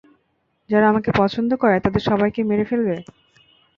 [0.69, 2.95] যারা আমাকে পছন্দ করে, তাদের সবাইকে মেরে ফেলবে?